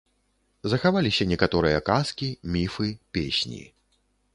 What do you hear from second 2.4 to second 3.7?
міфы, песні.